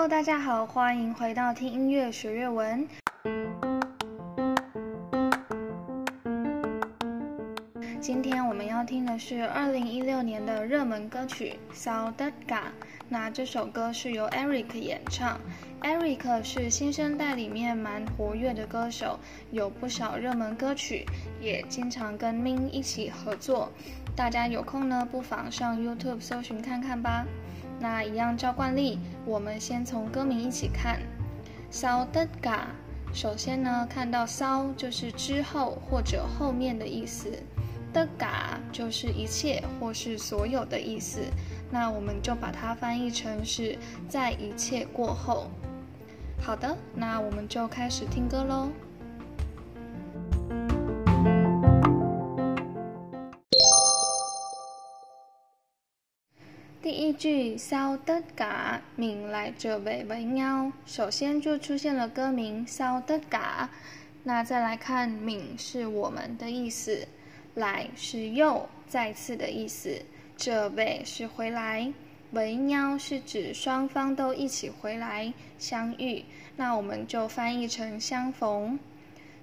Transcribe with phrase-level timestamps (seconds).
[0.00, 2.88] Hello，大家好，欢迎回到听音乐学粤文。
[8.00, 12.60] 今天我们要听的是二零一六年的热门歌曲《Sao Đất Cả》。
[13.10, 15.38] 那这首歌是由 Eric 演唱。
[15.82, 19.20] Eric 是新生代里面蛮活跃的歌手，
[19.50, 21.04] 有不少热门歌曲，
[21.42, 23.70] 也经常跟 Min 一起合作。
[24.16, 27.26] 大家有空呢，不妨上 YouTube 搜寻看看吧。
[27.80, 31.00] 那一样照惯例，我们先从歌名一起看。
[31.70, 32.68] 扫的嘎
[33.12, 37.30] 首先呢，看到 Sao 就是之后或者后面的意思
[37.92, 41.20] 的嘎就是一切或是所有的意思。
[41.70, 45.48] 那我们就把它翻译成是在一切过后。
[46.42, 48.68] 好的，那我们就开始听歌喽。
[57.10, 63.68] 一句 “sao tất cả” 名来这位为喵，首先就出现了歌名 “sao tất cả”。
[64.22, 67.08] 那再来看“名”是我们的意思
[67.56, 70.02] ，“来”是又再次的意思，
[70.36, 71.92] 这位是回来。
[72.30, 76.24] 为喵是指双方都一起回来相遇，
[76.54, 78.78] 那我们就翻译成相逢。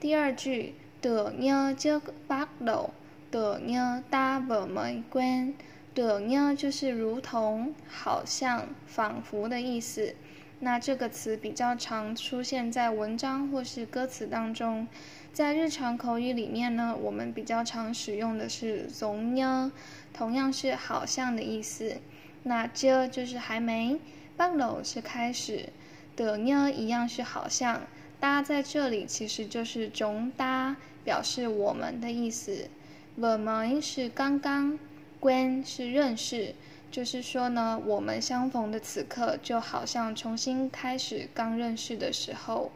[0.00, 2.90] 第二句的喵就八楼
[3.30, 5.54] 的喵大不没关
[5.94, 10.14] 的呢就是如同、好像、仿佛的意思。
[10.60, 14.86] 那这个词比较常出现在文章或是歌词当中，
[15.32, 19.72] 在日常口语里面呢，我们比较常使用的是总呢
[20.12, 21.96] 同样是好像的意思。
[22.44, 23.98] 那这就是还没，
[24.36, 25.68] 半楼是开始，
[26.14, 27.82] 的呢一样是好像，
[28.20, 32.68] 搭在这里其实就是中搭，表示我们的意思。
[33.16, 34.78] 我们是刚刚，
[35.22, 36.52] 关是认识，
[36.90, 42.72] 就是说呢，我们相逢的此刻就好像重新开始刚认识的时候。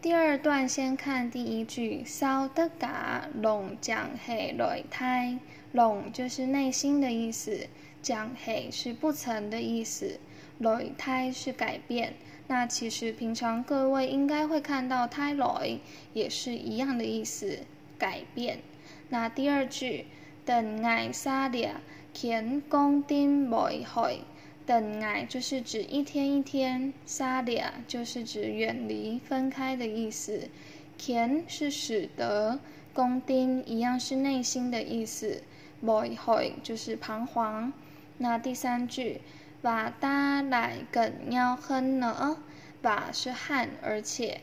[0.00, 7.66] 第二段先看第一句，sao tất cả lòng chẳng hề đổi thay，lòng 就是内心的意思
[8.00, 10.18] 讲系是不曾的意思
[10.62, 12.14] 内胎是改变。
[12.46, 15.80] 那其实平常各位应该会看到 thay đổi
[16.14, 17.58] 也是一样的意思，
[17.98, 18.60] 改变。
[19.08, 20.06] 那第二句
[20.46, 21.74] ，đừng ngày xa lìa
[22.14, 24.18] khiến con tim mỏi mỏi。
[24.66, 30.50] 等爱就是指一天一天，沙里亚就是指远离、分开的意思。
[30.98, 32.58] 甜是使得，
[32.92, 35.42] 宫丁一样是内心的意思。
[35.80, 37.72] boy hoy 就是彷徨。
[38.18, 39.22] 那第三句，
[39.62, 42.36] 把大来更要哼呢？
[42.82, 44.42] 把是和，而且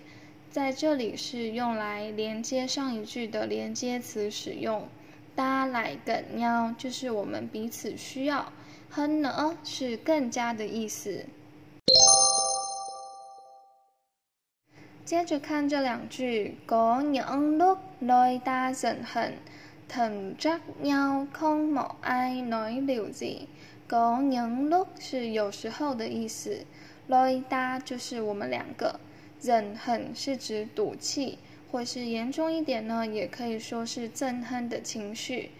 [0.55, 4.87] 在这里是用来连接上一句的连接词使用。
[5.35, 8.53] 大来更要就是我们彼此需要。
[8.89, 11.25] 哼呢是更加的意思。
[15.03, 19.33] 接着看这两句，嗰樣碌來打人恨，
[19.89, 23.47] 藤則 nhau không một ai nói điều gì。
[23.89, 26.65] 嗰樣碌是有时候的意思，
[27.07, 29.01] 來打就是我们两个，
[29.45, 31.37] 忍恨是指赌气，
[31.71, 35.51] 或是严重一点呢，也可以说是憎恨的情绪。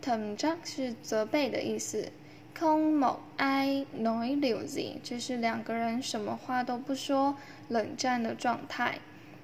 [0.00, 2.10] 藤則是责备的意思。
[2.58, 7.36] 空某爱 nói điều gì，就是两个人什么话都不说，
[7.68, 8.98] 冷战的状态。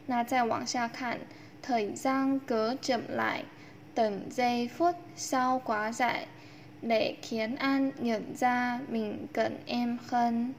[0.07, 1.19] 那再往下看
[1.61, 3.45] ，thời gian cứ chậm lại,
[3.95, 6.27] từng giây phút sau quá dài,
[6.81, 10.55] để khiến anh nhận ra mình cần em hơn。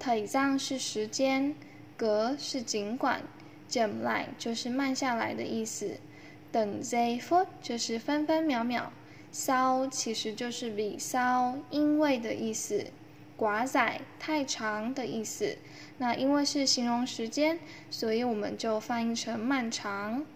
[0.00, 1.54] thời gian 是时间
[2.02, 3.22] 格是尽管
[3.70, 5.92] ，chậm lại 就是慢下来的意思
[6.50, 8.92] 等 z f o r 就是分分秒秒。
[9.30, 12.84] 骚其实就是比骚因为的意思，
[13.38, 15.56] 寡仔太长的意思。
[15.98, 20.26] 那因为是形容时间，所以我们就翻译成漫长。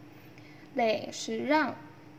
[0.74, 1.74] 累是让，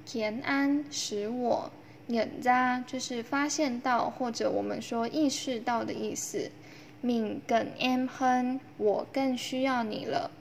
[0.06, 1.72] 田安使我，
[2.08, 6.52] 眼扎就是发现到或者我们说意识到的意思。
[7.02, 10.32] 敏更 m 哼，我更需要你了。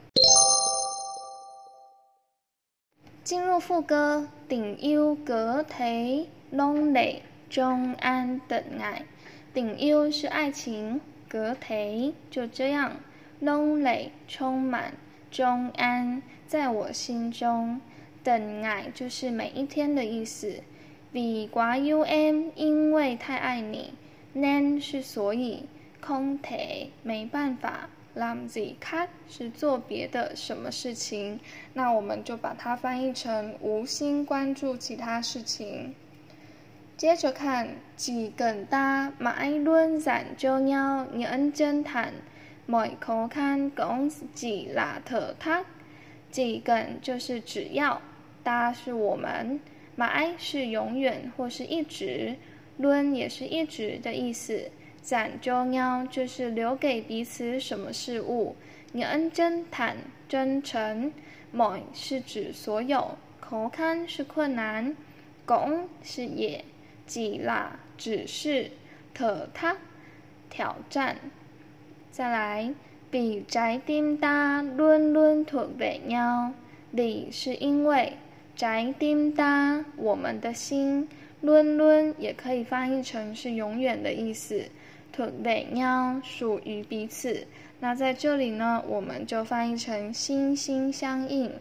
[3.23, 9.05] 进入副歌，顶优格提龙磊中安等爱，
[9.53, 12.93] 顶优是爱情，格提就这样，
[13.39, 14.93] 龙磊充满，
[15.29, 17.81] 中安在我心中，
[18.23, 20.61] 等爱就是每一天的意思。
[21.11, 23.93] 比寡 u m 因为太爱你
[24.35, 25.65] ，nen 是所以，
[26.01, 27.89] 空提没办法。
[28.15, 31.39] Lamzi 卡是做别的什么事情，
[31.73, 35.93] 那我们就把它翻译成无心关注其他事情。
[36.95, 42.11] 接着看几根大买论散就要认真谈，
[42.65, 45.63] 每口看讲几拉特他，
[46.31, 48.01] 几根就是只要，
[48.41, 49.59] 大是我们，
[49.95, 52.35] 买是永远或是一直，
[52.77, 54.71] 论也是一直的意思，
[55.07, 58.57] 散就要就是留给彼此什么事物，
[58.91, 59.95] 认真坦
[60.27, 61.13] 真诚，
[61.49, 64.93] 每是指所有，口看是困难，
[65.47, 66.65] 讲是也。
[67.05, 68.71] 几啦，只是
[69.13, 69.77] 特他
[70.49, 71.15] 挑战。
[72.11, 72.73] 再来，
[73.09, 76.51] 比宅丁大论论特别鸟，
[76.91, 78.17] 理是因为
[78.57, 81.07] 宅丁大，我们的心
[81.39, 84.65] 论论也可以翻译成是永远的意思。
[85.17, 87.47] 特别鸟属于彼此，
[87.79, 91.51] 那在这里呢，我们就翻译成心心相印。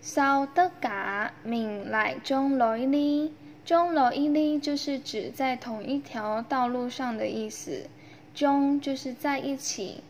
[0.00, 3.32] 少得嘎，命来中来哩，
[3.64, 7.88] 中来哩就是指在同一条道路上的意思，
[8.34, 10.02] 中就是在一起。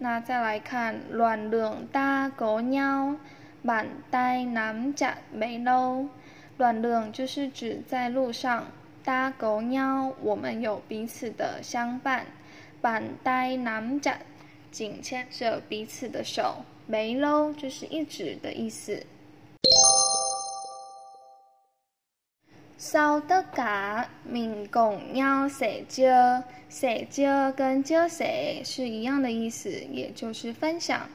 [0.00, 3.14] 那再来看乱 lượng đa có nhau,
[3.62, 6.08] bàn tay nắm chặt mấy lâu。
[6.56, 8.66] 乱 lượng 就是指在路上
[9.04, 12.24] 搭狗鸟我们有彼此的相伴
[12.80, 14.20] 板呆难斩
[14.70, 19.04] 紧牵着彼此的手没喽就是一直的意思。
[22.78, 31.08] 烧得嘎民工鸟社交社交跟酒水是一样的意思也就是分享。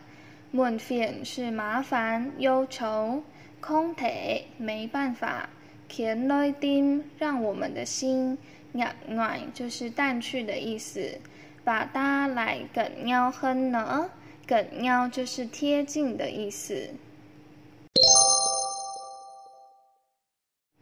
[0.51, 3.23] 梦见是麻烦忧愁
[3.59, 5.49] 空退没办法。
[5.89, 8.37] Khiến lôi tim 让我们的心
[8.73, 11.19] nhạt nhòa 就是淡去的意思。
[11.61, 16.95] 把它来 gần nhau hơn nữa，gần nhau 就是贴近的意思。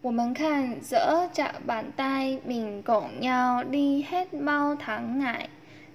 [0.01, 5.50] 我们看，the 甲板带敏拱腰立 head 猫糖奶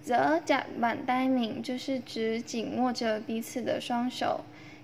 [0.05, 4.41] ，the 甲板带敏就是指紧握着彼此的双手，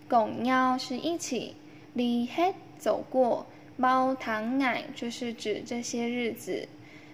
[0.08, 1.56] 拱腰是一起，
[1.92, 3.46] 立黑走过，
[3.80, 6.66] 猫糖奶就是指这些日子，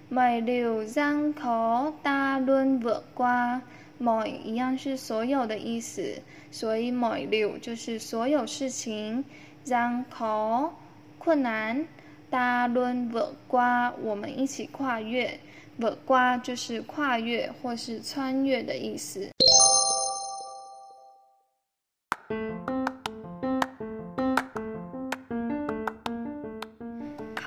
[0.09, 3.61] 每六张口大轮 vượt qua，
[3.99, 9.27] 每一样是所有的意思，所以每六就是所有事情，
[9.63, 10.73] 张口
[11.19, 11.85] 困难。
[12.31, 15.39] 大轮稳瓜，我们一起跨越。
[15.77, 19.29] 稳瓜就是跨越或是穿越的意思。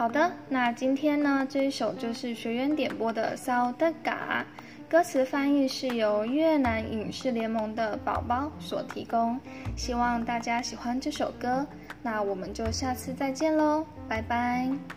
[0.08, 4.46] 好的，那今天呢，这一首就是学员点播的《骚的嘎》，
[4.90, 9.38] 歌词翻译是由越南影视联盟的宝宝所提供。
[9.76, 11.68] 希望大家喜欢这首歌。
[12.02, 14.97] 那我们就下次再见喽，拜拜。